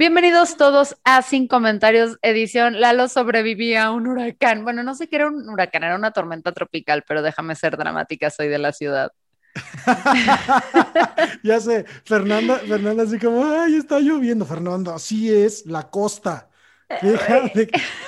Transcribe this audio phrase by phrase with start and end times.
[0.00, 4.64] Bienvenidos todos a Sin Comentarios, edición Lalo sobrevivía a un huracán.
[4.64, 8.30] Bueno, no sé qué era un huracán, era una tormenta tropical, pero déjame ser dramática,
[8.30, 9.12] soy de la ciudad.
[11.42, 16.48] ya sé, Fernanda, Fernanda así como, ay, está lloviendo, Fernando, así es, la costa.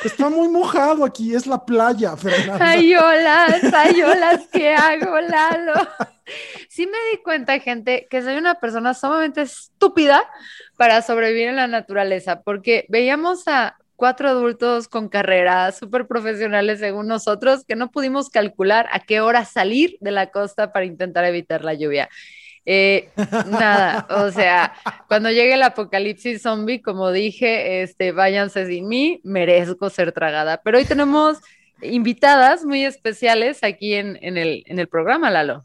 [0.03, 2.71] está muy mojado aquí, es la playa, Fernanda.
[2.71, 5.75] Ay, olas, ay, olas, ¿qué hago, Lalo?
[6.69, 10.29] Sí me di cuenta, gente, que soy una persona sumamente estúpida
[10.77, 17.07] para sobrevivir en la naturaleza, porque veíamos a cuatro adultos con carreras súper profesionales según
[17.07, 21.65] nosotros, que no pudimos calcular a qué hora salir de la costa para intentar evitar
[21.65, 22.09] la lluvia.
[22.65, 23.11] Eh,
[23.51, 24.75] nada, o sea,
[25.09, 30.61] cuando llegue el apocalipsis zombie, como dije, este, váyanse sin mí, merezco ser tragada.
[30.63, 31.39] Pero hoy tenemos
[31.83, 35.65] invitadas muy especiales aquí en, el, en el programa, Lalo.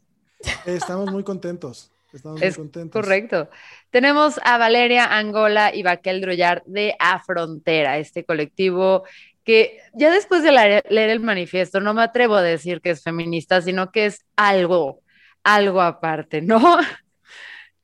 [0.66, 1.92] Estamos muy contentos.
[2.14, 3.02] Estamos muy contentos.
[3.02, 3.50] Correcto.
[3.90, 9.04] Tenemos a Valeria Angola y Baquel Drollar de Afrontera, este colectivo
[9.48, 13.62] que ya después de leer el manifiesto no me atrevo a decir que es feminista,
[13.62, 15.00] sino que es algo,
[15.42, 16.80] algo aparte, ¿no?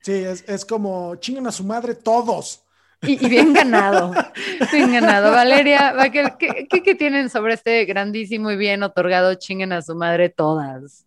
[0.00, 2.62] Sí, es, como chinguen a su madre todos.
[3.00, 4.12] Y, bien ganado,
[4.72, 5.30] bien ganado.
[5.30, 10.28] Valeria, Baquel, ¿qué, ¿qué, tienen sobre este grandísimo y bien otorgado chinguen a su madre
[10.28, 11.06] todas?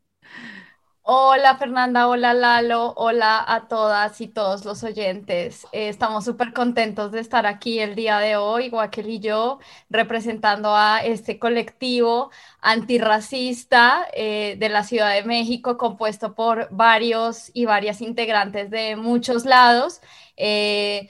[1.10, 5.66] Hola Fernanda, hola Lalo, hola a todas y todos los oyentes.
[5.72, 9.60] Eh, estamos súper contentos de estar aquí el día de hoy, Guaquel y yo,
[9.90, 12.30] representando a este colectivo
[12.60, 19.46] antirracista eh, de la Ciudad de México, compuesto por varios y varias integrantes de muchos
[19.46, 20.02] lados.
[20.36, 21.10] Eh,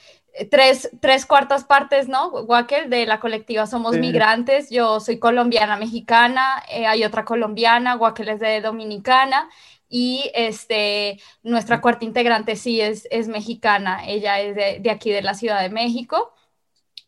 [0.52, 2.30] tres, tres, cuartas partes, ¿no?
[2.30, 4.70] Guaquel, de la colectiva Somos Migrantes.
[4.70, 9.50] Yo soy colombiana mexicana, hay otra colombiana, Guaquel es de Dominicana
[9.90, 15.22] y este, nuestra cuarta integrante sí es, es mexicana, ella es de, de, aquí de
[15.22, 16.34] la Ciudad de México.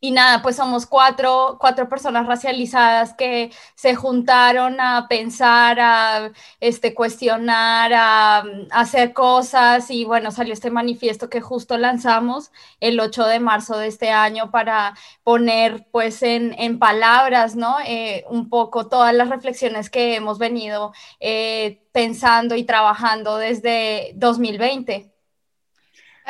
[0.02, 6.94] Y nada, pues somos cuatro, cuatro personas racializadas que se juntaron a pensar, a este,
[6.94, 13.40] cuestionar, a, hacer cosas y bueno, salió este manifiesto que justo lanzamos el 8 de
[13.42, 17.78] marzo de este año para poner pues en, en palabras, ¿no?
[17.86, 25.12] Eh, un poco todas las reflexiones que hemos venido eh, pensando y trabajando desde 2020.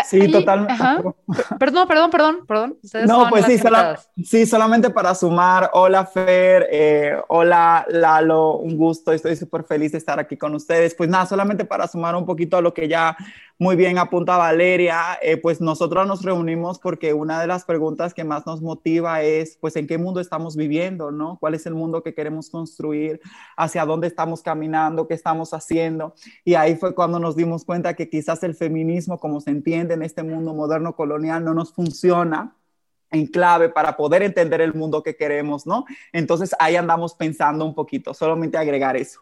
[0.06, 0.82] Sí, totalmente.
[1.60, 2.78] Perdón, perdón, perdón, perdón.
[3.06, 3.60] no, pues sí,
[4.24, 5.70] sí, solamente para sumar.
[5.74, 6.68] Hola, Fer.
[6.72, 8.58] Eh, hola, Lalo.
[8.58, 9.12] Un gusto.
[9.12, 10.96] Estoy súper feliz de estar aquí con ustedes.
[10.96, 13.16] Pues nada, solamente para sumar un poquito a lo que ya
[13.60, 18.24] muy bien apunta Valeria, eh, pues nosotros nos reunimos porque una de las preguntas que
[18.24, 21.38] más nos motiva es, pues, ¿en qué mundo estamos viviendo, no?
[21.42, 23.20] ¿Cuál es el mundo que queremos construir?
[23.58, 25.10] ¿Hacia dónde estamos caminando?
[25.10, 26.16] ¿Qué estamos haciendo?
[26.46, 30.04] Y ahí fue cuando nos dimos cuenta que quizás el feminismo, como se entiende en
[30.04, 32.56] este mundo moderno colonial, no nos funciona
[33.12, 35.84] en clave para poder entender el mundo que queremos, ¿no?
[36.14, 39.20] Entonces ahí andamos pensando un poquito, solamente agregar eso.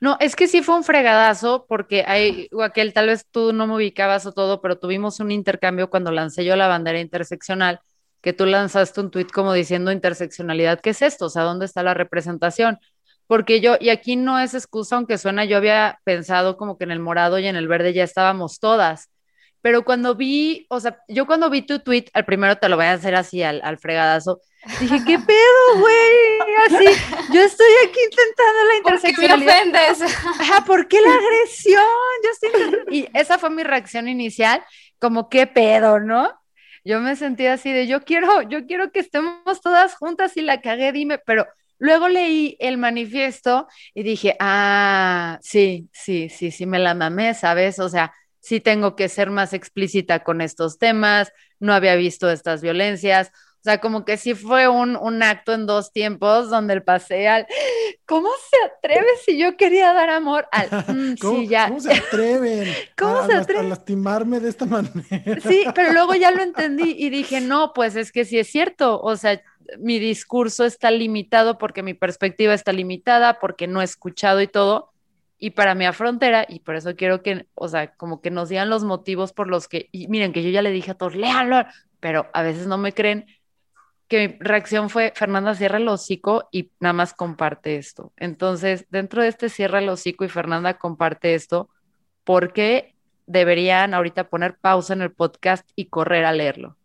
[0.00, 3.76] No, es que sí fue un fregadazo, porque hay, Guaquel, tal vez tú no me
[3.76, 7.80] ubicabas o todo, pero tuvimos un intercambio cuando lancé yo la bandera interseccional,
[8.20, 11.26] que tú lanzaste un tuit como diciendo interseccionalidad, ¿qué es esto?
[11.26, 12.78] O sea, ¿dónde está la representación?
[13.26, 16.90] Porque yo, y aquí no es excusa, aunque suena, yo había pensado como que en
[16.90, 19.10] el morado y en el verde ya estábamos todas,
[19.60, 22.86] pero cuando vi, o sea, yo cuando vi tu tweet, al primero te lo voy
[22.86, 24.40] a hacer así al, al fregadazo,
[24.80, 26.38] dije, ¿qué pedo, güey?
[26.66, 27.00] Así,
[27.32, 28.67] yo estoy aquí intentando la interseccionalidad.
[28.67, 28.67] ¿Por
[29.28, 30.02] qué me ofendes?
[30.02, 31.82] Ajá, ¿por qué la agresión?
[32.24, 32.48] Yo
[32.90, 34.62] Y esa fue mi reacción inicial,
[34.98, 36.32] como, ¿qué pedo, no?
[36.84, 40.60] Yo me sentí así de, yo quiero, yo quiero que estemos todas juntas y la
[40.60, 41.46] cagué, dime, pero
[41.78, 47.78] luego leí el manifiesto y dije, ah, sí, sí, sí, sí, me la mamé, ¿sabes?
[47.78, 52.62] O sea, sí tengo que ser más explícita con estos temas, no había visto estas
[52.62, 56.82] violencias, O sea, como que sí fue un, un acto en dos tiempos donde el
[56.84, 57.46] pasé al,
[58.06, 60.48] ¿cómo se atreve si yo quería dar amor?
[60.52, 61.68] Al, mm, ¿Cómo, sí, ya.
[61.68, 63.68] ¿Cómo se atreven ¿Cómo a, se a- a atreven?
[63.68, 64.92] lastimarme de esta manera?
[65.36, 69.00] Sí, pero luego ya lo entendí y dije, no, pues es que sí es cierto,
[69.00, 69.40] o sea,
[69.78, 74.92] mi discurso está limitado porque mi perspectiva está limitada, porque no he escuchado y todo,
[75.38, 78.70] y para mi frontera, y por eso quiero que, o sea, como que nos digan
[78.70, 81.64] los motivos por los que, y miren que yo ya le dije a todos, léanlo,
[82.00, 83.26] pero a veces no me creen,
[84.08, 88.12] que mi reacción fue, Fernanda, cierra el hocico y nada más comparte esto.
[88.16, 91.68] Entonces, dentro de este cierra el hocico y Fernanda comparte esto,
[92.24, 92.94] ¿por qué
[93.26, 96.76] deberían ahorita poner pausa en el podcast y correr a leerlo?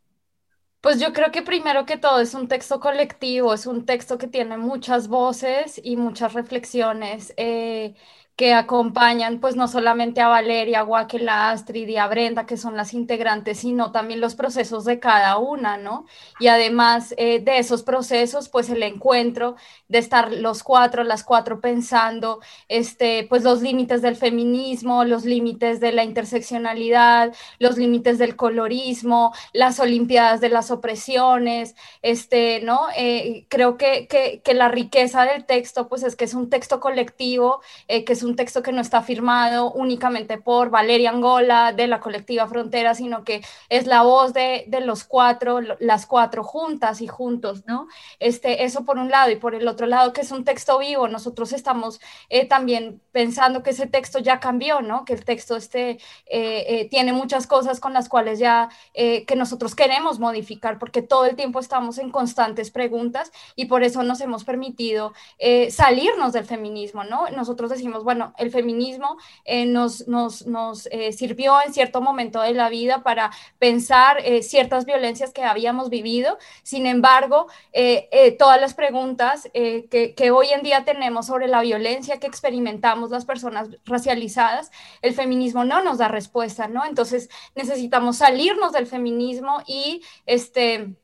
[0.82, 4.28] Pues yo creo que primero que todo es un texto colectivo, es un texto que
[4.28, 7.96] tiene muchas voces y muchas reflexiones eh,
[8.36, 12.94] que acompañan pues no solamente a Valeria, a Astrid y a Brenda, que son las
[12.94, 16.06] integrantes, sino también los procesos de cada una, ¿no?
[16.40, 19.56] Y además eh, de esos procesos, pues el encuentro
[19.88, 22.40] de estar los cuatro, las cuatro pensando,
[22.70, 29.34] este, pues los límites del feminismo, los límites de la interseccionalidad, los límites del colorismo,
[29.54, 32.88] las olimpiadas de las opresiones, este, ¿no?
[32.98, 36.80] Eh, creo que, que, que, la riqueza del texto, pues es que es un texto
[36.80, 41.88] colectivo, eh, que es un texto que no está firmado únicamente por Valeria Angola de
[41.88, 47.02] la colectiva Frontera, sino que es la voz de, de los cuatro, las cuatro juntas
[47.02, 47.88] y juntos, ¿no?
[48.20, 51.08] Este, eso por un lado y por el otro lado que es un texto vivo,
[51.08, 52.00] nosotros estamos
[52.30, 55.06] eh, también pensando que ese texto ya cambió, ¿no?
[55.06, 59.76] Que el texto este, eh, tiene muchas cosas con las cuales ya, eh, que nosotros
[59.76, 64.44] queremos modificar, porque todo el tiempo estamos en constantes preguntas y por eso nos hemos
[64.44, 67.30] permitido eh, salirnos del feminismo, ¿no?
[67.30, 72.54] Nosotros decimos, bueno, el feminismo eh, nos, nos, nos eh, sirvió en cierto momento de
[72.54, 77.48] la vida para pensar eh, ciertas violencias que habíamos vivido, sin embargo,
[78.38, 83.26] todas las preguntas que, que hoy en día tenemos sobre la violencia que experimentamos las
[83.26, 84.72] personas racializadas,
[85.02, 86.86] el feminismo no nos da respuesta, ¿no?
[86.86, 90.96] Entonces necesitamos salirnos del feminismo y este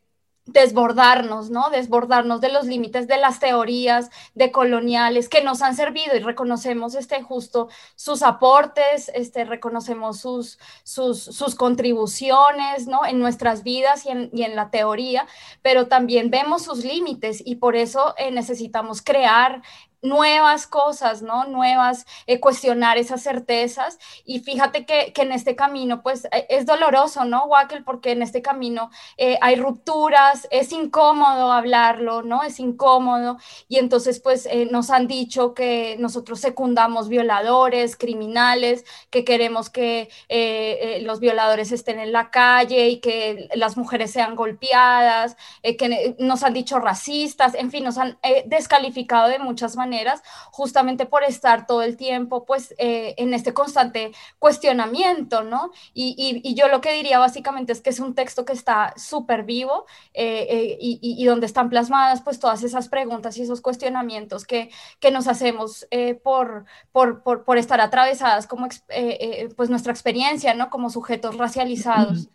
[0.52, 1.70] desbordarnos, ¿no?
[1.70, 6.96] Desbordarnos de los límites de las teorías de coloniales que nos han servido y reconocemos
[6.96, 13.06] este justo sus aportes, este reconocemos sus, sus, sus contribuciones, ¿no?
[13.06, 15.28] En nuestras vidas y en, y en, la teoría,
[15.62, 19.62] pero también vemos sus límites y por eso eh, necesitamos crear
[20.02, 21.46] nuevas cosas, ¿no?
[21.46, 24.00] Nuevas, eh, cuestionar esas certezas.
[24.26, 27.84] Y fíjate que, que, en este camino, pues eh, es doloroso, ¿no, Wackel?
[27.84, 32.44] Porque en este camino eh, hay rupturas, es incómodo hablarlo, ¿no?
[32.44, 33.38] Es incómodo.
[33.68, 40.10] Y entonces, pues eh, nos han dicho que nosotros secundamos violadores, criminales, que queremos que
[40.30, 46.16] eh, los violadores estén en la calle y que las mujeres sean golpeadas, eh, que
[46.20, 50.22] nos han dicho racistas, en fin, nos han eh, descalificado de muchas maneras maneras,
[50.52, 55.72] justamente por estar todo el tiempo pues eh, en este constante cuestionamiento, ¿no?
[55.94, 58.94] Y, y, y, yo lo que diría básicamente es que es un texto que está
[58.98, 63.62] súper vivo eh, eh, y, y, donde están plasmadas pues todas esas preguntas y esos
[63.62, 64.70] cuestionamientos que,
[65.00, 70.54] que nos hacemos eh, por, por, por, por, estar atravesadas como eh, pues nuestra experiencia,
[70.54, 70.70] ¿no?
[70.70, 72.30] Como sujetos racializados.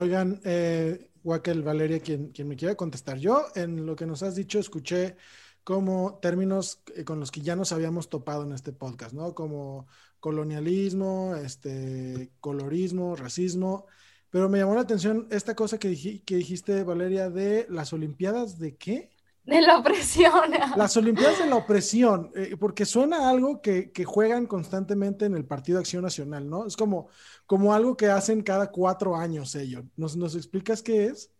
[0.00, 3.18] Oigan, eh, Wakel, Valeria, quien, quien me quiera contestar.
[3.18, 5.16] Yo, en lo que nos has dicho, escuché
[5.68, 9.34] como términos con los que ya nos habíamos topado en este podcast, ¿no?
[9.34, 9.86] Como
[10.18, 13.84] colonialismo, este, colorismo, racismo.
[14.30, 18.58] Pero me llamó la atención esta cosa que, dij que dijiste, Valeria, de las Olimpiadas
[18.58, 19.10] de qué?
[19.44, 20.52] De la opresión.
[20.76, 25.44] Las Olimpiadas de la opresión, eh, porque suena algo que, que, juegan constantemente en el
[25.44, 26.66] Partido Acción Nacional, ¿no?
[26.66, 27.08] Es como,
[27.44, 29.84] como algo que hacen cada cuatro años ellos.
[29.96, 31.30] ¿Nos, ¿Nos explicas qué es?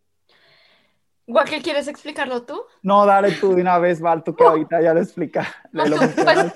[1.62, 2.62] ¿Quieres explicarlo tú?
[2.82, 5.46] No, dale tú de una vez, Val, tú que ahorita ya lo explica.
[5.72, 6.52] Pues,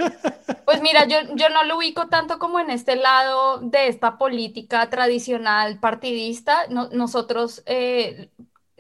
[0.64, 4.88] pues, mira, yo, yo no lo ubico tanto como en este lado de esta política
[4.88, 6.67] tradicional partidista.
[6.69, 8.31] No, nosotros eh,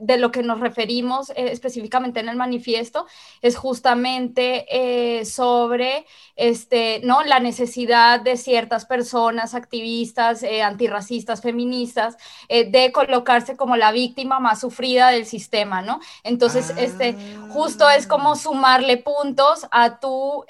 [0.02, 3.06] de lo que nos referimos eh, específicamente en el manifiesto
[3.40, 7.22] es justamente eh, sobre este, ¿no?
[7.22, 12.16] la necesidad de ciertas personas, activistas, eh, antirracistas, feministas,
[12.48, 16.00] de colocarse como la víctima más sufrida del sistema, ¿no?
[16.22, 16.80] Entonces, ah.
[16.80, 17.16] este,
[17.50, 20.44] justo es como sumarle puntos a tu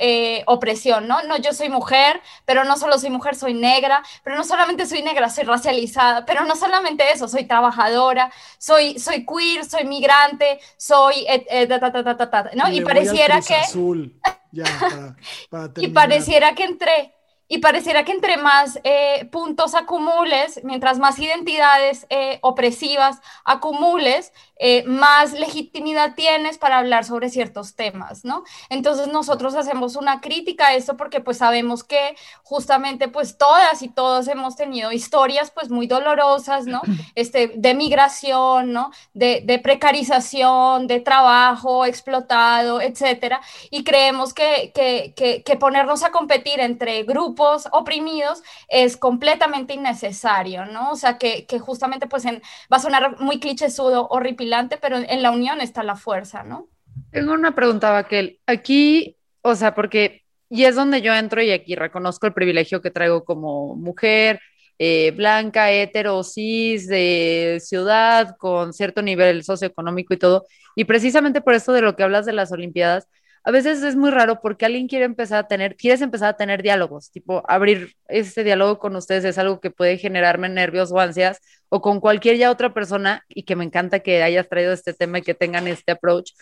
[0.47, 1.23] opresión, ¿no?
[1.23, 5.03] No, yo soy mujer, pero no solo soy mujer, soy negra, pero no solamente soy
[5.03, 11.25] negra, soy racializada, pero no solamente eso, soy trabajadora, soy, soy queer, soy migrante, soy
[11.29, 12.69] eh, eh, ta, ta, ta, ta, ¿no?
[12.71, 14.21] Y, y pareciera que azul,
[14.51, 14.65] ya,
[15.51, 17.15] para, para y pareciera que entre
[17.53, 24.33] y pareciera que entre más eh, puntos acumules, mientras más identidades eh, opresivas acumules,
[24.65, 28.45] eh, más legitimidad tienes para hablar sobre ciertos temas, ¿no?
[28.69, 32.15] Entonces nosotros hacemos una crítica a esto porque pues sabemos que
[32.45, 36.81] justamente pues todas y todos hemos tenido historias pues muy dolorosas, ¿no?
[37.17, 38.93] Este, de migración, ¿no?
[39.15, 46.13] De, de precarización, de trabajo explotado, etcétera, y creemos que, que, que, que ponernos a
[46.13, 50.93] competir entre grupos oprimidos es completamente innecesario, ¿no?
[50.93, 52.41] O sea, que, que justamente pues en,
[52.73, 56.69] va a sonar muy clichésudo, horripilante, pero en la unión está la fuerza, ¿no?
[57.11, 58.41] Tengo una pregunta, Vaquel.
[58.47, 62.91] Aquí, o sea, porque, y es donde yo entro y aquí reconozco el privilegio que
[62.91, 64.41] traigo como mujer,
[64.79, 70.47] eh, blanca, hetero, cis, de ciudad, con cierto nivel socioeconómico y todo.
[70.75, 73.07] Y precisamente por esto de lo que hablas de las Olimpiadas,
[73.45, 76.63] a veces es muy raro porque alguien quiere empezar a tener, quieres empezar a tener
[76.63, 81.41] diálogos, tipo abrir este diálogo con ustedes es algo que puede generarme nervios o ansias
[81.69, 85.19] o con cualquier ya otra persona y que me encanta que hayas traído este tema
[85.19, 86.33] y que tengan este approach,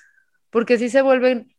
[0.51, 1.55] porque si se vuelven,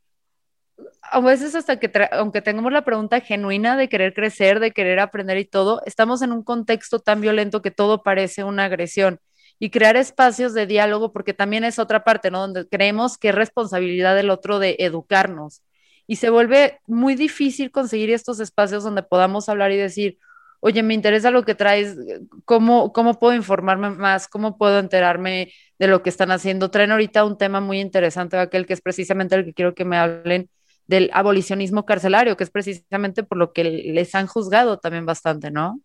[1.02, 5.38] a veces hasta que, aunque tengamos la pregunta genuina de querer crecer, de querer aprender
[5.38, 9.20] y todo, estamos en un contexto tan violento que todo parece una agresión
[9.62, 12.40] y crear espacios de diálogo, porque también es otra parte, ¿no?
[12.40, 15.62] Donde creemos que es responsabilidad del otro de educarnos.
[16.08, 20.18] Y se vuelve muy difícil conseguir estos espacios donde podamos hablar y decir,
[20.62, 21.96] oye, me interesa lo que traes,
[22.44, 24.28] ¿cómo, cómo puedo informarme más?
[24.28, 26.72] ¿Cómo puedo enterarme de lo que están haciendo?
[26.72, 29.98] Traen ahorita un tema muy interesante, aquel que es precisamente el que quiero que me
[29.98, 30.50] hablen
[30.88, 35.80] del abolicionismo carcelario, que es precisamente por lo que les han juzgado también bastante, ¿no?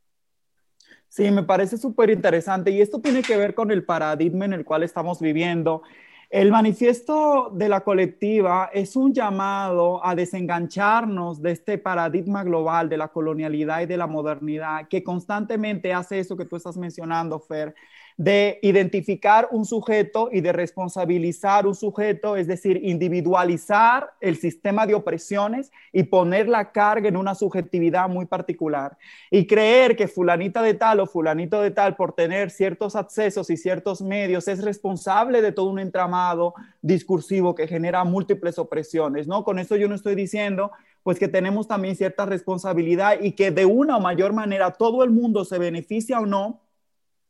[1.16, 4.66] Sí, me parece súper interesante y esto tiene que ver con el paradigma en el
[4.66, 5.82] cual estamos viviendo.
[6.28, 12.98] El manifiesto de la colectiva es un llamado a desengancharnos de este paradigma global de
[12.98, 17.74] la colonialidad y de la modernidad que constantemente hace eso que tú estás mencionando, Fer,
[18.16, 24.94] de identificar un sujeto y de responsabilizar un sujeto, es decir, individualizar el sistema de
[24.94, 28.96] opresiones y poner la carga en una subjetividad muy particular.
[29.30, 33.58] Y creer que fulanita de tal o fulanito de tal por tener ciertos accesos y
[33.58, 39.44] ciertos medios es responsable de todo un entramado discursivo que genera múltiples opresiones, ¿no?
[39.44, 43.64] Con esto yo no estoy diciendo pues que tenemos también cierta responsabilidad y que de
[43.64, 46.65] una o mayor manera todo el mundo se beneficia o no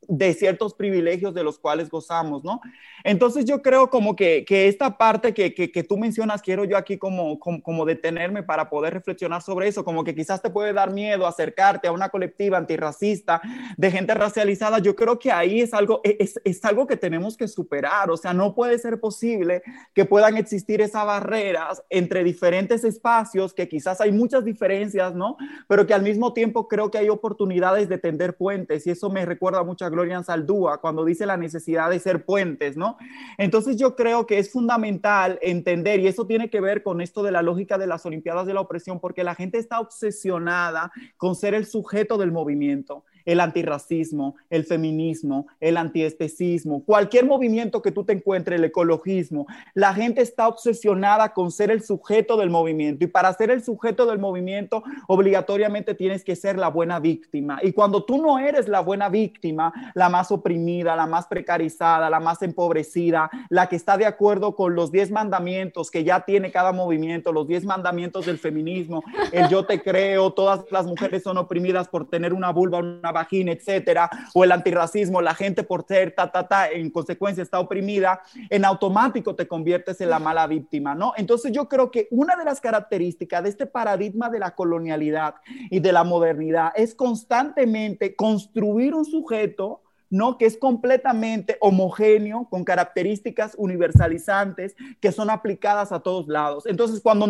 [0.07, 2.61] de ciertos privilegios de los cuales gozamos, ¿no?
[3.03, 7.39] Entonces yo creo como que, esta parte que, que, tú mencionas, quiero yo aquí como,
[7.39, 11.87] como, detenerme para poder reflexionar sobre eso, como que quizás te puede dar miedo acercarte
[11.87, 13.41] a una colectiva antirracista
[13.75, 17.37] de gente racializada, yo creo que ahí es algo, e, es, es algo que tenemos
[17.37, 19.61] que superar, o sea, no puede ser posible
[19.93, 25.37] que puedan existir esas barreras entre diferentes espacios, que quizás hay muchas diferencias, ¿no?
[25.67, 29.25] Pero que al mismo tiempo creo que hay oportunidades de tender puentes y eso me
[29.25, 32.97] recuerda mucho Gloria Saldúa cuando dice la necesidad de ser puentes, ¿no?
[33.37, 37.31] Entonces yo creo que es fundamental entender, y eso tiene que ver con esto de
[37.31, 41.53] la lógica de las Olimpiadas de la Opresión, porque la gente está obsesionada con ser
[41.53, 48.13] el sujeto del movimiento el antirracismo, el feminismo, el antiespecismo, cualquier movimiento que tú te
[48.13, 49.45] encuentres, el ecologismo.
[49.73, 54.05] La gente está obsesionada con ser el sujeto del movimiento y para ser el sujeto
[54.05, 57.59] del movimiento obligatoriamente tienes que ser la buena víctima.
[57.61, 62.21] Y cuando tú no eres la buena víctima, la más oprimida, la más precarizada, la
[62.21, 66.71] más empobrecida, la que está de acuerdo con los 10 mandamientos que ya tiene cada
[66.71, 69.03] movimiento, los 10 mandamientos del feminismo,
[69.33, 73.51] el yo te creo, todas las mujeres son oprimidas por tener una vulva, una vagina,
[73.51, 78.21] etcétera, o el antirracismo, la gente por ser ta, ta, ta, en consecuencia está oprimida,
[78.49, 81.13] en automático te conviertes en la mala víctima, ¿no?
[81.17, 85.35] Entonces yo creo que una de las características de este paradigma de la colonialidad
[85.69, 90.37] y de la modernidad es constantemente construir un sujeto ¿no?
[90.37, 96.65] Que es completamente homogéneo, con características universalizantes que son aplicadas a todos lados.
[96.65, 97.27] Entonces, cuando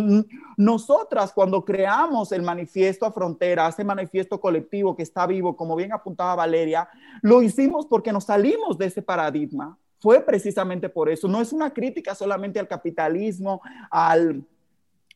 [0.58, 5.94] nosotras, cuando creamos el manifiesto a frontera, ese manifiesto colectivo que está vivo, como bien
[5.94, 6.88] apuntaba Valeria,
[7.22, 9.78] lo hicimos porque nos salimos de ese paradigma.
[10.00, 11.28] Fue precisamente por eso.
[11.28, 14.46] No es una crítica solamente al capitalismo, al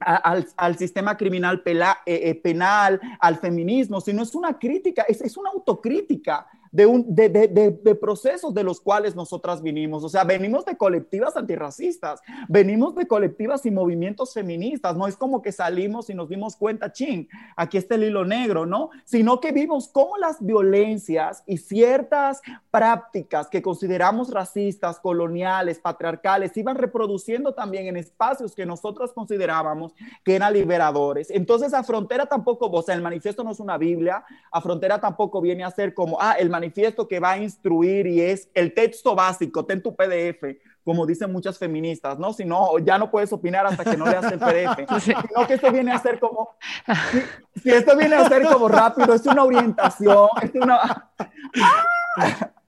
[0.02, 5.52] al, sistema criminal eh, eh, penal, al feminismo, sino es una crítica, es, es, una
[5.52, 10.04] autocrítica de, un, de, de, de, procesos de los cuales nosotras vinimos.
[10.04, 14.96] O sea, venimos de colectivas antirracistas, venimos de colectivas y movimientos feministas.
[14.96, 18.66] No es como que salimos y nos dimos cuenta, ching, aquí está el hilo negro,
[18.66, 18.90] ¿no?
[19.04, 26.78] Sino que vimos cómo las violencias y ciertas prácticas que consideramos racistas, coloniales, patriarcales, iban
[26.78, 31.30] reproduciendo también en espacios que nosotros considerábamos que eran liberadores.
[31.32, 35.42] Entonces, a frontera tampoco, o sea, el manifiesto no es una Biblia, a frontera tampoco
[35.42, 36.61] viene a ser como, ah, el manifiesto
[37.08, 41.58] que va a instruir y es el texto básico, ten tu PDF, como dicen muchas
[41.58, 42.34] feministas, ¿no?
[42.34, 45.72] Si no, ya no puedes opinar hasta que no leas el PDF, sino que esto
[45.72, 46.50] viene a ser como,
[47.62, 51.12] si, esto viene a ser como rápido, es una orientación, es una...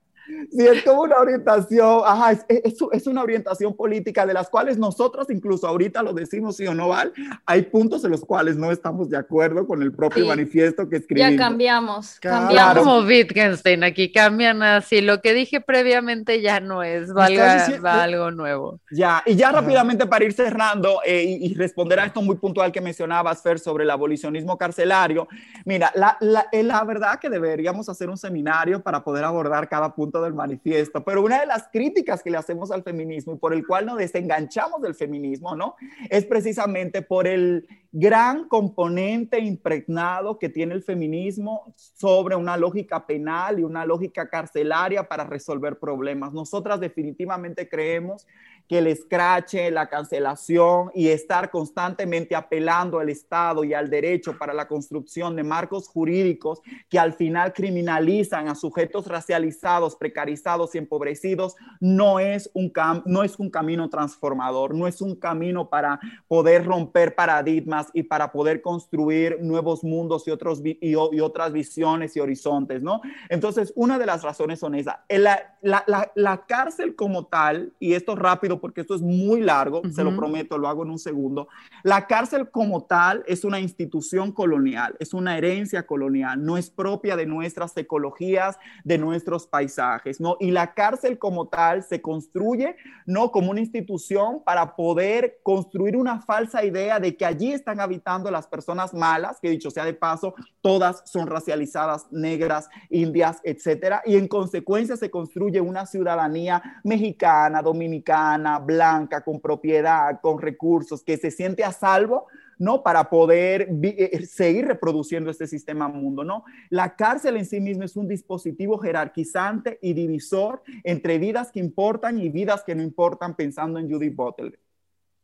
[0.52, 4.78] Sí, es como una orientación, ajá, es, es, es, una orientación política de las cuales
[4.78, 7.14] nosotros incluso ahorita lo decimos sí o no, Val,
[7.46, 11.32] hay puntos en los cuales no estamos de acuerdo con el propio manifiesto que escribimos.
[11.32, 12.84] Ya cambiamos, cambiamos.
[12.84, 18.32] Como Wittgenstein, aquí cambian así, lo que dije previamente ya no es, valga, va algo
[18.32, 18.80] nuevo.
[18.92, 22.72] Ya, y ya rápidamente para ir cerrando eh, y, y, responder a esto muy puntual
[22.72, 25.28] que mencionabas, Fer, sobre el abolicionismo carcelario,
[25.66, 29.94] mira, la, la, eh, la verdad que deberíamos hacer un seminario para poder abordar cada
[29.94, 33.54] punto del manifiesto, pero una de las críticas que le hacemos al feminismo y por
[33.54, 35.76] el cual nos desenganchamos del feminismo, ¿no?
[36.10, 43.60] Es precisamente por el gran componente impregnado que tiene el feminismo sobre una lógica penal
[43.60, 46.34] y una lógica carcelaria para resolver problemas.
[46.34, 48.26] Nosotras definitivamente creemos
[48.68, 54.54] que el escrache, la cancelación y estar constantemente apelando al Estado y al derecho para
[54.54, 61.56] la construcción de marcos jurídicos que al final criminalizan a sujetos racializados, precarizados y empobrecidos,
[61.80, 62.72] no es un,
[63.06, 68.32] no es un camino transformador, no es un camino para poder romper paradigmas y para
[68.32, 73.02] poder construir nuevos mundos y, otros, y, otras visiones y horizontes, ¿no?
[73.30, 74.98] Entonces, una de las razones son esas.
[75.10, 80.04] La, la, la cárcel como tal, y esto rápido, porque esto es muy largo, se
[80.04, 81.48] lo prometo, lo hago en un segundo.
[81.84, 87.16] La cárcel como tal es una institución colonial, es una herencia colonial, no es propia
[87.16, 90.38] de nuestras ecologías, de nuestros paisajes, ¿no?
[90.40, 93.32] Y la cárcel como tal se construye, ¿no?
[93.32, 98.48] Como una institución para poder construir una falsa idea de que allí están habitando las
[98.48, 104.28] personas malas, que dicho sea de paso, todas son racializadas, negras, indias, etcétera, y en
[104.28, 111.64] consecuencia se construye una ciudadanía mexicana, dominicana, blanca, con propiedad, con recursos, que se siente
[111.64, 112.84] a salvo, ¿no?
[112.84, 116.44] Para poder eh, eh, seguir reproduciendo este sistema mundo, ¿no?
[116.70, 122.20] La cárcel en sí misma es un dispositivo jerarquizante y divisor entre vidas que importan
[122.20, 124.60] y vidas que no importan, pensando en Judith Butler.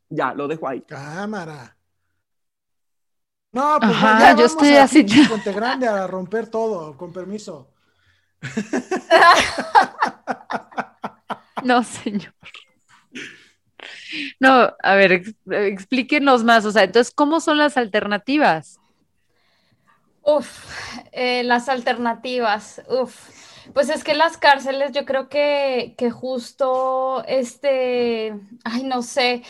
[0.10, 0.82] Ya, lo dejo ahí.
[0.82, 1.76] Cámara.
[3.52, 5.06] No, pues ya yo estoy a así.
[5.28, 7.72] Puente Grande a romper todo, con permiso.
[11.64, 12.34] no, señor.
[14.40, 18.80] No, a ver, explíquenos más, o sea, entonces, ¿cómo son las alternativas?
[20.24, 20.48] Uf,
[21.12, 23.30] eh, las alternativas, uf.
[23.74, 29.44] Pues es que las cárceles yo creo que, que justo este, ay, no sé,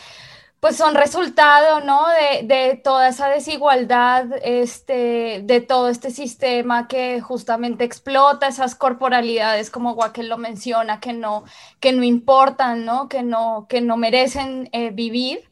[0.60, 2.04] pues son resultado, ¿no?
[2.44, 9.94] De, toda esa desigualdad, este, de todo este sistema que justamente explota esas corporalidades, como
[9.94, 11.44] Guaquel lo menciona, que no,
[11.80, 13.08] que no importan, ¿no?
[13.08, 15.49] Que no, que no merecen eh, vivir.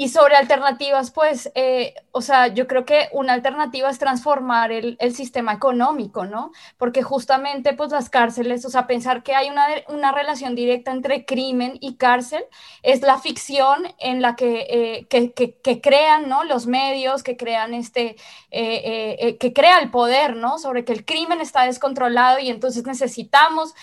[0.00, 4.96] Y sobre alternativas, pues, eh, o sea, yo creo que una alternativa es transformar el,
[4.98, 6.52] el, sistema económico, ¿no?
[6.78, 11.26] Porque justamente, pues, las cárceles, o sea, pensar que hay una, una relación directa entre
[11.26, 12.42] crimen y cárcel
[12.82, 16.44] es la ficción en la que, eh, que, que, crean, ¿no?
[16.44, 18.16] Los medios, que crean este,
[18.50, 20.58] eh, que crea el poder, ¿no?
[20.58, 23.74] Sobre que el crimen está descontrolado y entonces necesitamos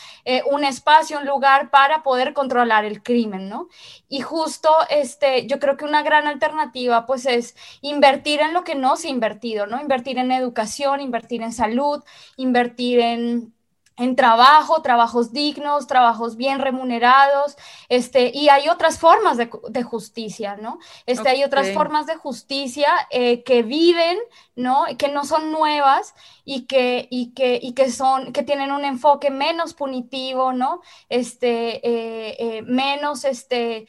[0.49, 3.69] un espacio, un lugar para poder controlar el crimen, ¿no?
[4.09, 8.75] Y justo, este, yo creo que una gran alternativa pues es invertir en lo que
[8.75, 9.79] no se ha invertido, ¿no?
[9.81, 12.03] Invertir en educación, invertir en salud,
[12.37, 13.53] invertir en
[13.97, 17.57] en trabajo, trabajos dignos, trabajos bien remunerados,
[17.89, 20.77] este, y hay otras formas de, de justicia, ¿no?
[21.07, 24.17] Este, Hay otras formas de justicia eh, que viven,
[24.57, 24.83] ¿no?
[24.97, 29.29] Que no son nuevas y que, y que, y que, son, que tienen un enfoque
[29.29, 30.81] menos punitivo, ¿no?
[31.07, 33.87] Este, eh, eh, menos, este,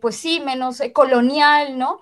[0.00, 2.00] pues sí, menos colonial, ¿no?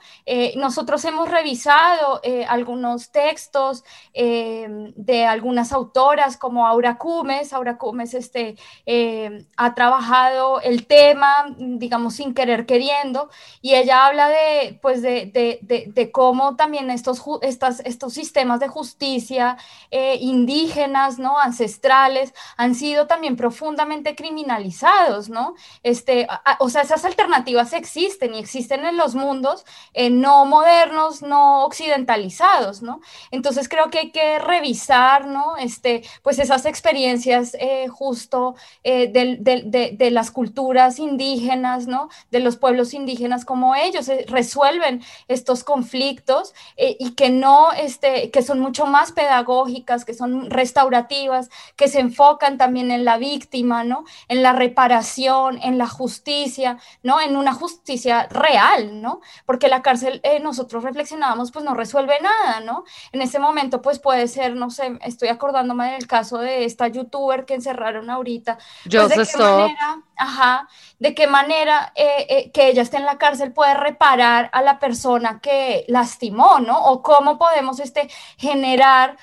[0.57, 3.85] nosotros hemos revisado algunos textos
[4.15, 7.49] de algunas autoras como Aura Cumes.
[7.49, 14.29] Saura Cumes este, eh, ha trabajado el tema, digamos, sin querer queriendo, y ella habla
[14.29, 19.57] de, pues, de, de, de, cómo también estos, estas, estos sistemas de justicia
[19.91, 21.39] eh, indígenas, ¿no?
[21.39, 25.55] ancestrales, han sido también profundamente criminalizados, ¿no?
[25.83, 26.27] Este,
[26.59, 32.83] o sea, esas alternativas existen y existen en los mundos eh, no modernos, no occidentalizados,
[32.83, 33.01] ¿no?
[33.31, 35.57] Entonces creo que hay que revisar, ¿no?
[35.57, 42.09] Este, pues esas experiencias eh, justo de, las culturas indígenas, ¿no?
[42.31, 48.61] De los pueblos indígenas, como ellos resuelven estos conflictos y que no, este, que son
[48.61, 54.05] mucho más pedagógicas, que son restaurativas, que se enfocan también en la víctima, ¿no?
[54.29, 57.21] En la reparación, en la justicia, ¿no?
[57.21, 59.21] En una justicia real, ¿no?
[59.47, 62.85] Porque la cárcel, eh, nosotros reflexionábamos, pues no resuelve nada, ¿no?
[63.13, 67.45] En ese momento, pues puede ser, no sé, estoy acordándome del caso de esta youtuber
[67.45, 68.59] que encerraron ahorita.
[68.85, 73.05] Yo pues, ¿de qué manera, ajá, de qué manera eh, eh, que ella esté en
[73.05, 76.85] la cárcel puede reparar a la persona que lastimó, ¿no?
[76.87, 79.17] O cómo podemos este, generar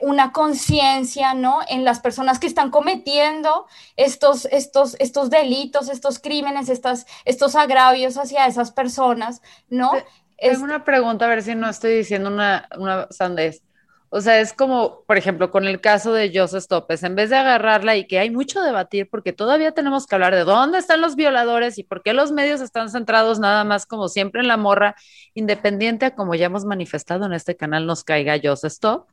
[0.00, 1.60] una conciencia, ¿no?
[1.68, 8.18] En las personas que están cometiendo estos, estos, estos delitos, estos crímenes, estas, estos agravios
[8.18, 9.92] hacia esas personas, ¿no?
[10.40, 13.62] Es una pregunta, a ver si no estoy diciendo una, una sandez.
[14.12, 17.36] O sea, es como, por ejemplo, con el caso de Joseph Topes, en vez de
[17.36, 21.14] agarrarla y que hay mucho debatir, porque todavía tenemos que hablar de dónde están los
[21.14, 24.96] violadores y por qué los medios están centrados nada más como siempre en la morra,
[25.34, 29.06] independiente a como ya hemos manifestado en este canal, nos caiga Joseph Stop.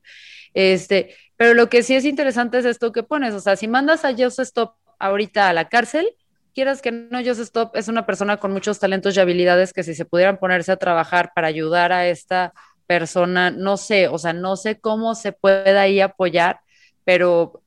[0.56, 4.04] Este, pero lo que sí es interesante es esto que pones, o sea, si mandas
[4.04, 6.16] a Joseph Stop ahorita a la cárcel,
[6.56, 9.94] quieras que no, Joseph Stop es una persona con muchos talentos y habilidades que si
[9.94, 12.52] se pudieran ponerse a trabajar para ayudar a esta
[12.88, 16.62] persona, no sé, o sea, no sé cómo se puede ahí apoyar,
[17.04, 17.62] pero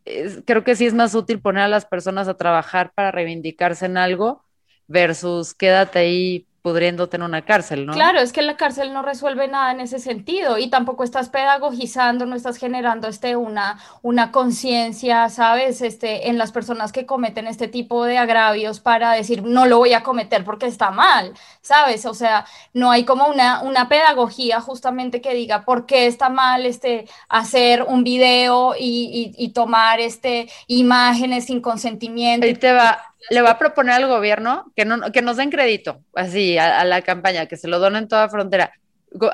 [0.46, 3.96] creo que sí es más útil poner a las personas a trabajar para reivindicarse en
[3.96, 4.44] algo
[4.88, 7.92] versus quédate ahí pudriéndote en una cárcel, ¿no?
[7.92, 12.26] Claro, es que la cárcel no resuelve nada en ese sentido y tampoco estás pedagogizando,
[12.26, 15.80] no estás generando este, una, una conciencia, ¿sabes?
[15.80, 19.94] Este, en las personas que cometen este tipo de agravios para decir, no lo voy
[19.94, 22.04] a cometer porque está mal, ¿sabes?
[22.06, 22.44] O sea,
[22.74, 27.82] no hay como una, una pedagogía justamente que diga por qué está mal este, hacer
[27.82, 32.46] un video y, y, y tomar este, imágenes sin consentimiento.
[32.46, 36.02] Ahí te va, le va a proponer al gobierno que, no, que nos den crédito,
[36.14, 38.72] así, a, la campaña, que se lo donen toda frontera.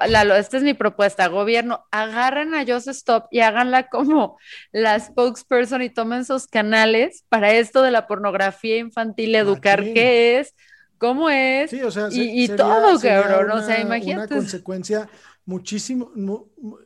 [0.08, 4.38] Lalo, esta es mi propuesta, gobierno, agarren a Joseph Stop y háganla como
[4.72, 10.54] la spokesperson y tomen sus canales para esto de la pornografía infantil, educar qué es,
[10.96, 13.50] cómo es y, todo, cabrón.
[13.50, 14.32] o sea, imagínate.
[14.32, 15.08] Una consecuencia
[15.46, 16.10] muchísimo.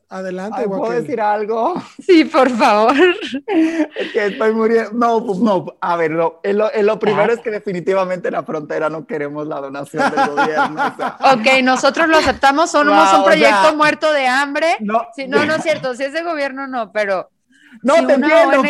[0.09, 1.75] adelante, ¿Puedo decir algo?
[2.07, 2.94] Sí, por favor.
[3.96, 4.92] Es que estoy muriendo.
[4.92, 5.66] No, pues no.
[5.81, 10.11] A ver, lo, lo, primero es que definitivamente en la frontera no queremos la donación
[10.11, 10.94] del gobierno.
[11.20, 14.77] ok, nosotros lo aceptamos, somos un proyecto muerto de hambre.
[14.81, 15.94] No, no, no es cierto.
[15.94, 17.31] Si es de gobierno, no, pero
[17.83, 18.63] no te entiendo,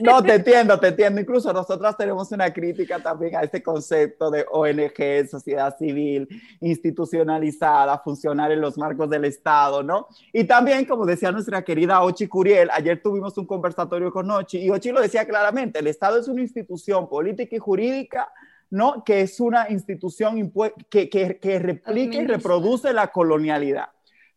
[0.00, 1.20] No, te entiendo, te entiendo.
[1.20, 6.28] Incluso nosotros tenemos una crítica también a este concepto de ONG, sociedad civil,
[6.60, 10.08] institucionalizada, funcionar en los marcos del Estado, ¿no?
[10.32, 14.70] Y también, como decía nuestra querida Ochi Curiel, ayer tuvimos un conversatorio con Ochi y
[14.70, 18.32] Ochi lo decía claramente, el Estado es una institución política y jurídica
[18.70, 19.04] ¿no?
[19.04, 20.52] que es una institución
[20.90, 23.88] que, que, que replica y reproduce la colonialidad.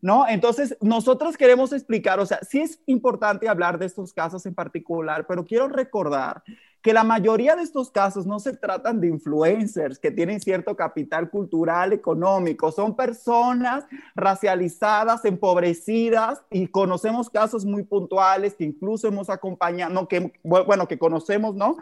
[0.08, 0.26] ¿No?
[0.26, 5.28] Entonces, nosotros queremos explicar, o sea, sí es importante hablar de estos casos en particular,
[5.28, 6.43] pero quiero recordar
[6.82, 11.30] que la mayoría de estos casos no se tratan de influencers que tienen cierto capital
[11.30, 13.84] cultural, económico, son personas
[14.15, 20.98] racializadas, empobrecidas y conocemos casos muy puntuales que incluso hemos acompañado, no, que, bueno, que
[20.98, 21.76] conocemos, ¿no?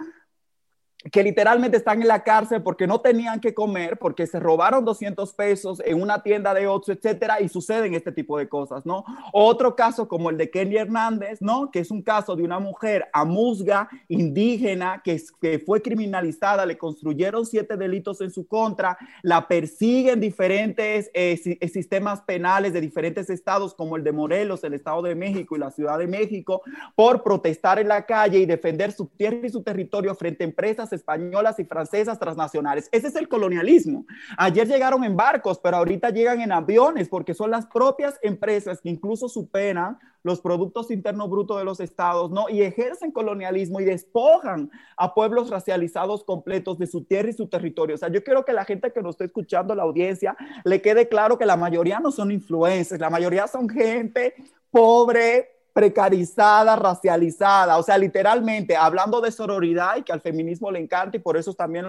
[1.11, 5.33] Que literalmente están en la cárcel porque no tenían que comer, porque se robaron 200
[5.33, 9.03] pesos en una tienda de Oxxo, etcétera, y suceden este tipo de cosas, ¿no?
[9.31, 11.69] Otro caso como el de Kenny Hernández, ¿no?
[11.69, 17.45] Que es un caso de una mujer amusga, indígena, que, que fue criminalizada, le construyeron
[17.45, 23.75] siete delitos en su contra, la persiguen diferentes eh, eh, sistemas penales de diferentes estados,
[23.75, 26.63] como el de Morelos, el Estado de México y la Ciudad de México,
[26.95, 30.91] por protestar en la calle y defender su tierra y su territorio frente a empresas
[30.95, 32.89] españolas y francesas transnacionales.
[32.91, 34.05] Ese es el colonialismo.
[34.37, 38.89] Ayer llegaron en barcos, pero ahorita llegan en aviones porque son las propias empresas que
[38.89, 42.49] incluso superan los productos internos brutos de los estados, ¿no?
[42.49, 47.93] Y ejercen colonialismo y despojan a pueblos racializados completos de su tierra y su territorio.
[47.93, 51.07] O sea, yo quiero que la gente que nos está escuchando, la audiencia, le quede
[51.07, 54.33] claro que la mayoría no son influencers, la mayoría son gente
[54.71, 61.17] pobre, precarizada, racializada, o sea, literalmente hablando de sororidad y que al feminismo le encanta
[61.17, 61.85] y por eso también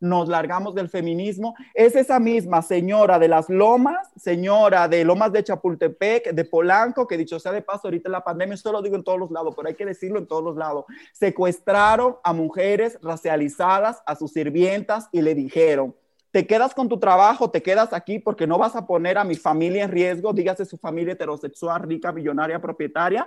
[0.00, 5.44] nos largamos del feminismo, es esa misma señora de las Lomas, señora de Lomas de
[5.44, 8.96] Chapultepec, de Polanco, que dicho sea de paso, ahorita en la pandemia, esto lo digo
[8.96, 12.98] en todos los lados, pero hay que decirlo en todos los lados, secuestraron a mujeres
[13.02, 15.94] racializadas, a sus sirvientas y le dijeron,
[16.36, 19.36] te quedas con tu trabajo, te quedas aquí porque no vas a poner a mi
[19.36, 23.26] familia en riesgo, dígase su familia heterosexual, rica, millonaria, propietaria,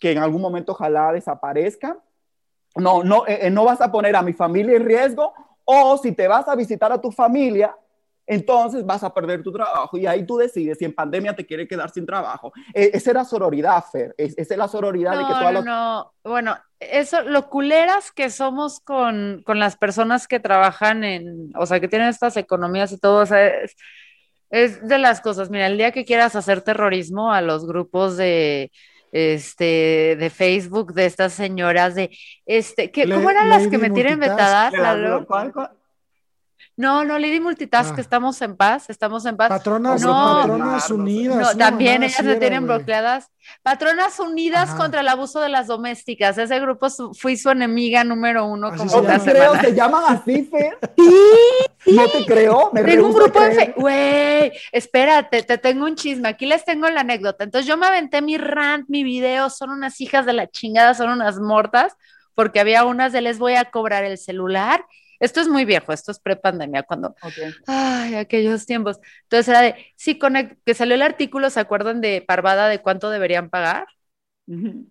[0.00, 1.98] que en algún momento ojalá desaparezca.
[2.74, 5.34] No, no, eh, eh, no vas a poner a mi familia en riesgo
[5.66, 7.76] o si te vas a visitar a tu familia,
[8.26, 11.68] entonces vas a perder tu trabajo y ahí tú decides si en pandemia te quiere
[11.68, 12.52] quedar sin trabajo.
[12.74, 14.14] E, esa era sororidad, Fer.
[14.18, 18.30] esa es la sororidad no, de que todas no, no, bueno, eso, lo culeras que
[18.30, 22.98] somos con, con, las personas que trabajan en, o sea, que tienen estas economías y
[22.98, 23.76] todo, o sea, es,
[24.50, 25.48] es de las cosas.
[25.48, 28.70] Mira, el día que quieras hacer terrorismo a los grupos de
[29.12, 32.10] este de Facebook de estas señoras de
[32.44, 34.74] este que cómo eran las que me tienen vetadas
[35.26, 35.70] ¿Cuál, cuál?
[36.78, 38.04] No, no, Lady Multitask, que ah.
[38.04, 39.48] estamos en paz, estamos en paz.
[39.48, 41.54] Patronas, patronas unidas.
[41.54, 43.32] No, también ellas se tienen bloqueadas.
[43.62, 46.36] Patronas unidas contra el abuso de las domésticas.
[46.36, 48.76] Ese grupo fui su enemiga número uno.
[48.76, 50.78] Como no te creo, te llaman así, Fer.
[51.86, 56.28] Sí, No te creo, me Tengo un grupo en Güey, espérate, te tengo un chisme.
[56.28, 57.44] Aquí les tengo la anécdota.
[57.44, 61.10] Entonces yo me aventé mi rant, mi video, son unas hijas de la chingada, son
[61.10, 61.96] unas mortas,
[62.34, 64.84] porque había unas de les voy a cobrar el celular
[65.20, 67.14] esto es muy viejo, esto es pre-pandemia, cuando,
[67.66, 68.98] ay, aquellos tiempos.
[69.24, 73.10] Entonces era de, sí, con que salió el artículo, ¿se acuerdan de Parvada de cuánto
[73.10, 73.86] deberían pagar?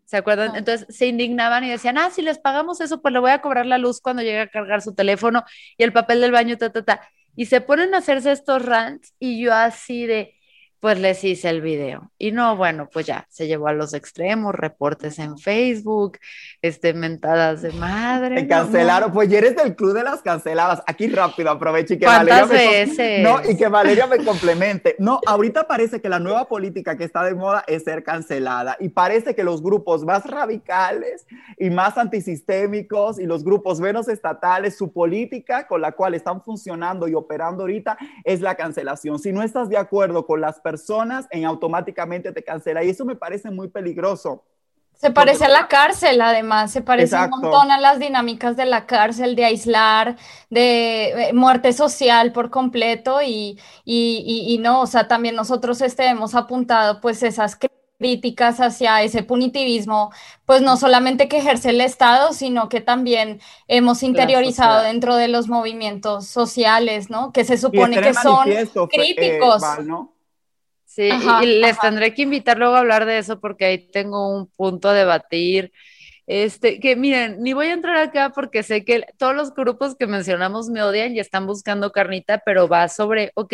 [0.03, 0.51] ¿Se acuerdan?
[0.53, 0.57] Ah.
[0.57, 3.65] Entonces se indignaban y decían, ah, si les pagamos eso, pues le voy a cobrar
[3.65, 5.43] la luz cuando llegue a cargar su teléfono
[5.77, 7.01] y el papel del baño, ta, ta, ta.
[7.35, 10.33] Y se ponen a hacerse estos rants y yo así de,
[10.79, 12.11] pues les hice el video.
[12.17, 16.19] Y no, bueno, pues ya, se llevó a los extremos, reportes en Facebook,
[16.61, 18.35] este, mentadas de madre.
[18.35, 20.83] Te cancelaron, pues ya eres del club de las canceladas.
[20.87, 24.95] Aquí rápido, aproveche y que Valeria me, no, y que Valeria me complemente.
[24.99, 28.89] No, ahorita parece que la nueva política que está de moda es ser cancelada y
[28.89, 31.25] parece que los grupos más radicales
[31.57, 37.07] y más antisistémicos y los grupos menos estatales, su política con la cual están funcionando
[37.07, 39.19] y operando ahorita es la cancelación.
[39.19, 42.83] Si no estás de acuerdo con las personas en automáticamente te cancela.
[42.83, 44.43] Y eso me parece muy peligroso.
[44.95, 48.87] Se parece a la cárcel, además, se parece un montón a las dinámicas de la
[48.87, 50.15] cárcel, de aislar,
[50.49, 56.33] de eh, muerte social por completo y, y, no, o sea, también nosotros este, hemos
[56.33, 57.59] apuntado pues esas
[57.99, 60.11] críticas hacia ese punitivismo,
[60.45, 65.47] pues no solamente que ejerce el Estado, sino que también hemos interiorizado dentro de los
[65.47, 67.33] movimientos sociales, ¿no?
[67.33, 69.61] Que se supone que son eh, críticos.
[70.95, 71.09] Sí,
[71.41, 74.87] y, les tendré que invitar luego a hablar de eso porque ahí tengo un punto
[74.87, 75.73] a debatir.
[76.25, 80.07] Este, que miren, ni voy a entrar acá porque sé que todos los grupos que
[80.07, 83.53] mencionamos me odian y están buscando carnita, pero va sobre, ok,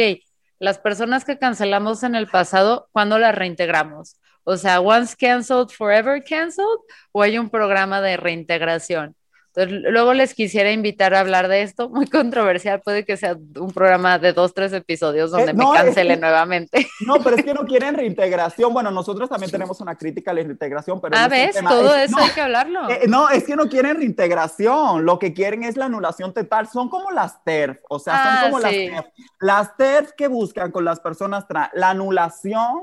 [0.60, 4.18] las personas que cancelamos en el pasado, ¿cuándo las reintegramos?
[4.44, 6.80] O sea, once canceled, forever canceled,
[7.12, 9.16] o hay un programa de reintegración.
[9.54, 13.72] Entonces, luego les quisiera invitar a hablar de esto, muy controversial, puede que sea un
[13.72, 16.88] programa de dos, tres episodios eh, donde me cancele nuevamente.
[17.02, 18.74] No, pero es que no quieren reintegración.
[18.74, 21.18] Bueno, nosotros también tenemos una crítica a la reintegración, pero...
[21.18, 22.90] Ah, ves, todo eso hay que hablarlo.
[22.90, 26.68] Eh, no, es que no quieren reintegración, lo que quieren es la anulación total.
[26.68, 29.06] Son como las TERF, o sea, son ah, como las TERF.
[29.40, 32.82] Las TERF que buscan con las personas trans, la anulación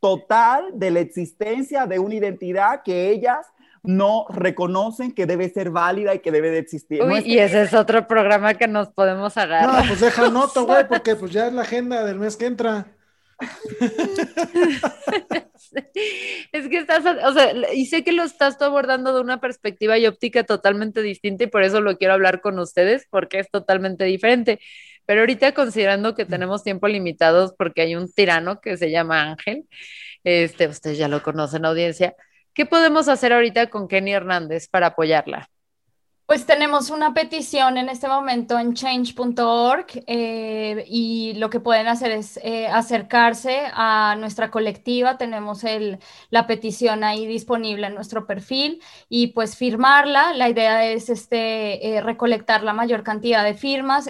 [0.00, 3.46] total de la existencia de una identidad que ellas
[3.82, 7.02] no reconocen que debe ser válida y que debe de existir.
[7.02, 9.82] Uy, y ese es otro programa que nos podemos agarrar.
[9.82, 12.86] No, pues deja noto, güey, porque pues ya es la agenda del mes que entra.
[16.52, 20.06] es que estás, o sea, y sé que lo estás abordando de una perspectiva y
[20.06, 24.60] óptica totalmente distinta y por eso lo quiero hablar con ustedes porque es totalmente diferente.
[25.06, 29.66] Pero ahorita considerando que tenemos tiempo limitados porque hay un tirano que se llama Ángel,
[30.22, 32.14] este, ustedes ya lo conocen, audiencia,
[32.54, 35.48] ¿Qué podemos hacer ahorita con Kenny Hernández para apoyarla?
[36.26, 42.10] Pues tenemos una petición en este momento en change.org eh, y lo que pueden hacer
[42.10, 45.18] es eh, acercarse a nuestra colectiva.
[45.18, 45.62] Tenemos
[46.30, 50.32] la petición ahí disponible en nuestro perfil y pues firmarla.
[50.32, 54.08] La idea es este, eh, recolectar la mayor cantidad de firmas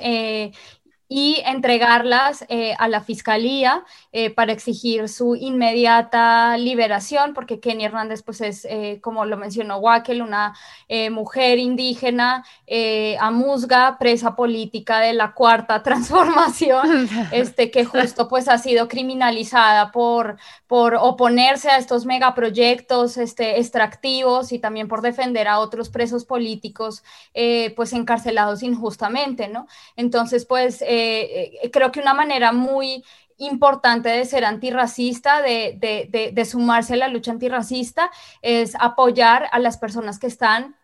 [1.15, 8.23] y entregarlas eh, a la fiscalía eh, para exigir su inmediata liberación, porque Kenny Hernández,
[8.23, 10.55] pues es, eh, como lo mencionó Wackel, una
[11.11, 12.45] mujer indígena,
[13.19, 20.37] amusga, presa política de la cuarta transformación, este, que justo pues ha sido criminalizada por,
[20.67, 27.03] por oponerse a estos megaproyectos este, extractivos y también por defender a otros presos políticos,
[27.77, 29.67] pues encarcelados injustamente, ¿no?
[29.97, 30.83] Entonces, pues...
[31.03, 33.05] Eh, creo que una manera muy
[33.39, 38.11] importante de ser antirracista, de, sumarse a la lucha antirracista,
[38.41, 40.77] es apoyar a las personas que están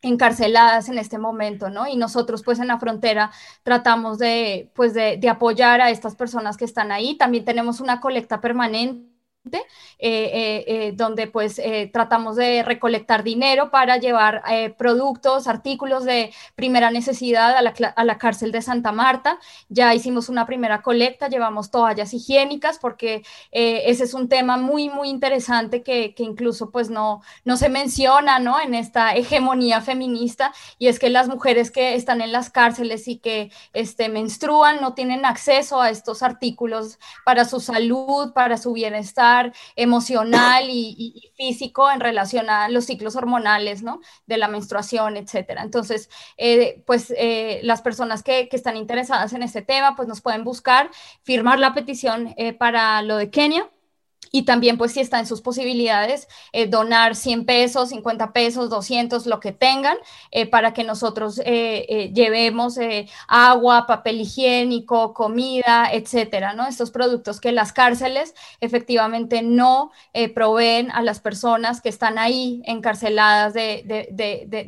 [0.00, 1.88] encarceladas en este momento, ¿no?
[1.88, 3.30] Y nosotros pues en la frontera
[3.62, 7.16] tratamos de, pues de, apoyar a estas personas que están ahí.
[7.16, 9.17] También tenemos una colecta permanente
[9.56, 9.64] eh,
[9.98, 11.60] eh, eh, donde pues
[11.92, 14.42] tratamos de recolectar dinero para llevar
[14.76, 19.38] productos, artículos de primera necesidad a la, cárcel de Santa Marta.
[19.68, 25.08] Ya hicimos una primera colecta, llevamos toallas higiénicas porque ese es un tema muy, muy
[25.08, 28.60] interesante que, que, incluso pues no, no se menciona ¿no?
[28.60, 33.18] en esta hegemonía feminista y es que las mujeres que están en las cárceles y
[33.18, 39.37] que este, menstruan no tienen acceso a estos artículos para su salud, para su bienestar
[39.76, 44.00] emocional y, físico en relación a los ciclos hormonales, ¿no?
[44.26, 45.62] De la menstruación, etcétera.
[45.62, 50.42] Entonces, eh, pues eh, las personas que, están interesadas en este tema, pues nos pueden
[50.42, 50.90] buscar,
[51.22, 53.70] firmar la petición eh, para lo de Kenia
[54.32, 59.26] y también, pues, si está en sus posibilidades, eh, donar 100 pesos, 50 pesos, 200,
[59.26, 59.96] lo que tengan,
[60.30, 62.78] eh, para que nosotros eh, llevemos
[63.26, 66.66] agua, papel higiénico, comida, etcétera, ¿no?
[66.66, 69.90] Estos productos que las cárceles efectivamente no
[70.34, 73.84] proveen a las personas que están ahí encarceladas de,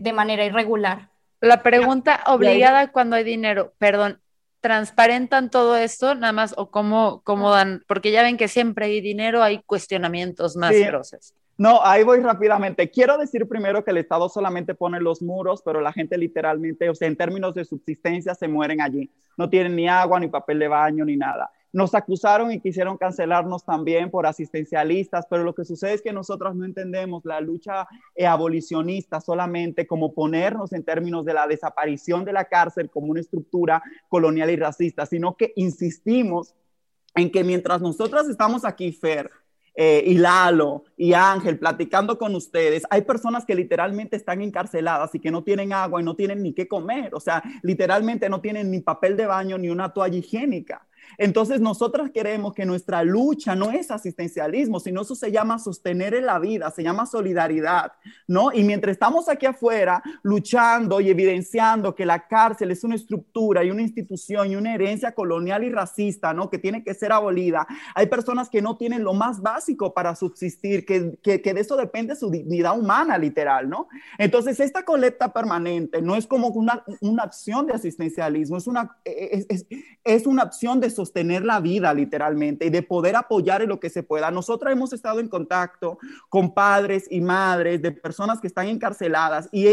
[0.00, 1.10] de manera irregular.
[1.40, 4.20] La pregunta obligada cuando hay dinero, perdón,
[4.60, 9.00] transparentan todo esto, nada más, o cómo, cómo dan, porque ya ven que siempre hay
[9.00, 11.34] dinero, hay cuestionamientos más feroces.
[11.60, 12.90] No, ahí voy rápidamente.
[12.90, 16.94] Quiero decir primero que el Estado solamente pone los muros, pero la gente literalmente, o
[16.94, 19.10] sea, en términos de subsistencia, se mueren allí.
[19.36, 21.50] No tienen ni agua, ni papel de baño, ni nada.
[21.72, 26.56] Nos acusaron y quisieron cancelarnos también por asistencialistas, pero lo que sucede es que nosotros
[26.56, 32.32] no entendemos la lucha eh, abolicionista solamente como ponernos en términos de la desaparición de
[32.32, 36.54] la cárcel como una estructura colonial y racista, sino que insistimos
[37.14, 39.30] en que mientras nosotros estamos aquí, Fer,
[39.74, 45.20] eh, y Lalo y Ángel platicando con ustedes, hay personas que literalmente están encarceladas y
[45.20, 48.70] que no tienen agua y no tienen ni qué comer, o sea, literalmente no tienen
[48.70, 50.86] ni papel de baño ni una toalla higiénica.
[51.18, 56.26] Entonces nosotras queremos que nuestra lucha no es asistencialismo, sino eso se llama sostener en
[56.26, 57.92] la vida, se llama solidaridad,
[58.26, 58.52] ¿no?
[58.52, 63.70] Y mientras estamos aquí afuera luchando y evidenciando que la cárcel es una estructura y
[63.70, 66.50] una institución y una herencia colonial y racista, ¿no?
[66.50, 70.84] Que tiene que ser abolida, hay personas que no tienen lo más básico para subsistir,
[70.84, 73.88] que, que, de eso depende su dignidad humana, literal, ¿no?
[74.18, 79.46] Entonces esta colecta permanente no es como una, una acción de asistencialismo, es una, es,
[79.48, 79.66] es,
[80.04, 83.88] es una opción de sostener la vida literalmente y de poder apoyar en lo que
[83.88, 84.30] se pueda.
[84.30, 89.66] Nosotros hemos estado en contacto con padres y madres de personas que están encarceladas y,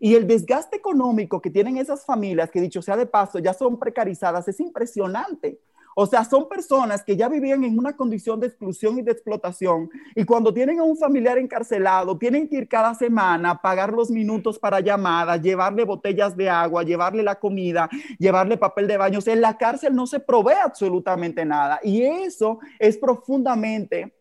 [0.00, 3.78] y, el desgaste económico que tienen esas familias, que dicho sea de paso, ya son
[3.78, 5.58] precarizadas, es impresionante.
[6.02, 9.90] O sea, son personas que ya vivían en una condición de exclusión y de explotación
[10.14, 14.58] y cuando tienen a un familiar encarcelado, tienen que ir cada semana, pagar los minutos
[14.58, 19.18] para llamadas, llevarle botellas de agua, llevarle la comida, llevarle papel de baño.
[19.18, 24.14] O sea, en la cárcel no se provee absolutamente nada y eso es profundamente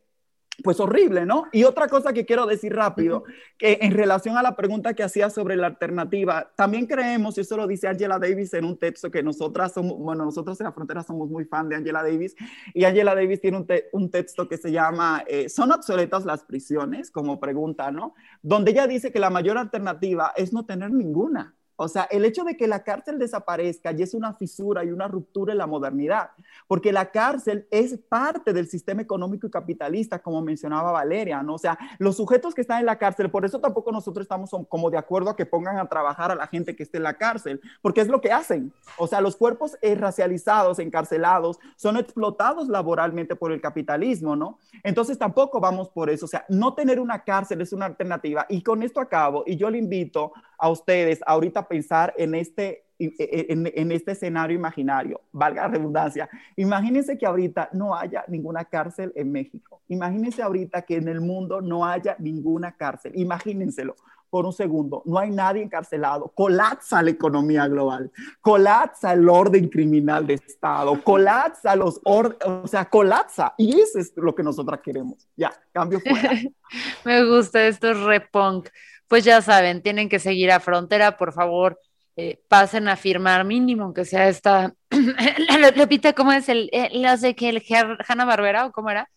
[0.63, 1.45] pues horrible, ¿no?
[1.51, 3.23] Y otra cosa que quiero decir rápido,
[3.57, 7.57] que en relación a la pregunta que hacía sobre la alternativa, también creemos, y eso
[7.57, 11.03] lo dice Angela Davis en un texto que nosotras somos, bueno, nosotros en la frontera
[11.03, 12.35] somos muy fan de Angela Davis,
[12.73, 17.11] y Angela Davis tiene un, un texto que se llama eh, ¿Son obsoletas las prisiones?
[17.11, 18.15] como pregunta, ¿no?
[18.41, 21.55] Donde ella dice que la mayor alternativa es no tener ninguna.
[21.81, 25.07] O sea, el hecho de que la cárcel desaparezca ya es una fisura y una
[25.07, 26.31] ruptura en la modernidad,
[26.67, 31.53] porque la cárcel es parte del sistema económico y capitalista, como mencionaba Valeria, ¿no?
[31.53, 34.89] O sea, los sujetos que están en la cárcel, por eso tampoco nosotros estamos como
[34.89, 37.61] de acuerdo a que pongan a trabajar a la gente que esté en la cárcel,
[37.81, 38.73] porque es lo que hacen.
[38.97, 44.59] O sea, los cuerpos racializados, encarcelados, son explotados laboralmente por el capitalismo, ¿no?
[44.83, 46.25] Entonces tampoco vamos por eso.
[46.25, 48.45] O sea, no tener una cárcel es una alternativa.
[48.49, 53.13] Y con esto acabo, y yo le invito a ustedes ahorita pensar en este, e,
[53.17, 56.29] e, en, este escenario imaginario, valga la redundancia.
[56.57, 59.81] Imagínense que ahorita no haya ninguna cárcel en México.
[59.87, 63.13] Imagínense ahorita que en el mundo no haya ninguna cárcel.
[63.15, 63.95] Imagínenselo.
[64.29, 70.27] por un segundo, no hay nadie encarcelado, colapsa la economía global, colapsa el orden criminal
[70.27, 73.55] de Estado, colapsa los, o sea, colapsa.
[73.57, 75.27] Y eso es lo que nosotras queremos.
[75.35, 76.29] Ya, cambio fuera.
[77.05, 78.69] Me gusta esto, es repunk.
[79.09, 81.79] Pues ya saben, tienen que seguir a Frontera, por favor.
[82.15, 84.73] Eh, pasen a firmar mínimo, aunque sea esta,
[85.75, 86.69] Lupita, ¿cómo es el,
[87.01, 87.63] no sé qué, el
[88.07, 89.09] Hanna Barbera o cómo era?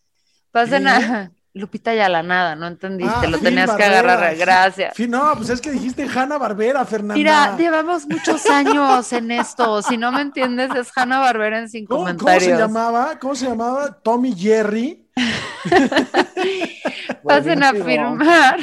[0.50, 4.98] Pasen a, Lupita ya la nada, no entendiste, ah, lo tenías que agarrar, gracias.
[5.07, 7.14] no, pues es que dijiste Hanna Barbera, Fernanda.
[7.14, 11.96] Mira, llevamos muchos años en esto, si no me entiendes es Hanna Barbera en cinco
[11.96, 12.44] comentarios.
[12.44, 13.19] ¿Cómo se llamaba?
[13.19, 13.92] ¿Cómo se llamaba?
[14.02, 15.06] Tommy Jerry.
[17.23, 18.58] Pasen a firmar,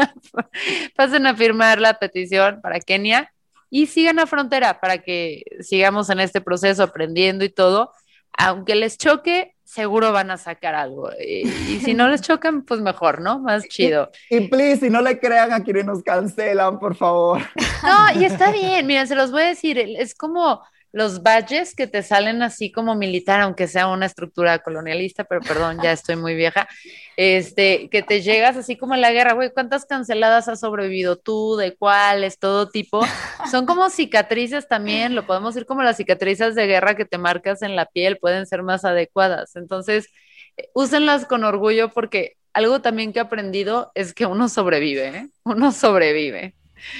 [0.96, 3.32] pasen a firmar la petición para Kenia
[3.70, 7.92] y sigan a Frontera para que sigamos en este proceso aprendiendo y todo.
[8.36, 11.10] Aunque les choque, seguro van a sacar algo.
[11.24, 11.46] Y,
[11.84, 13.38] si no les chocan, pues mejor, ¿no?
[13.38, 14.10] Más chido.
[14.28, 17.42] Y, please, si no le crean a quienes nos cancelan, por favor.
[17.82, 20.62] No, y está bien, miren, se los voy a decir, es como
[20.92, 25.78] los badges que te salen así como militar, aunque sea una estructura colonialista, pero perdón,
[25.82, 26.68] ya estoy muy vieja,
[27.16, 31.56] este, que te llegas así como en la guerra, güey, ¿cuántas canceladas has sobrevivido tú?
[31.56, 32.38] ¿De cuáles?
[32.38, 33.02] Todo tipo.
[33.50, 37.62] Son como cicatrices también, lo podemos decir como las cicatrices de guerra que te marcas
[37.62, 39.54] en la piel, pueden ser más adecuadas.
[39.56, 40.08] Entonces,
[40.56, 45.28] eh, úsenlas con orgullo porque algo también que he aprendido es que uno sobrevive, ¿eh?
[45.44, 46.54] Uno sobrevive.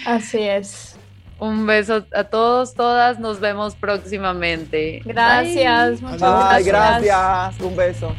[0.07, 1.00] Así es.
[1.41, 3.19] Un beso a todos, todas.
[3.19, 5.01] Nos vemos próximamente.
[5.07, 6.03] Gracias.
[6.03, 7.61] Muchas gracias.
[7.61, 8.15] Un beso.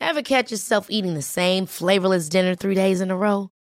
[0.00, 3.51] Ever catch yourself eating the same flavorless dinner three days in a row?